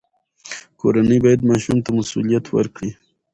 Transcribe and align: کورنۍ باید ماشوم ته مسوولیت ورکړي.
کورنۍ 0.79 1.17
باید 1.25 1.41
ماشوم 1.49 1.77
ته 1.85 1.89
مسوولیت 1.97 2.45
ورکړي. 2.49 2.91